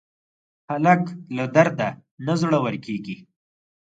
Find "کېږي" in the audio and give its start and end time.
2.85-3.17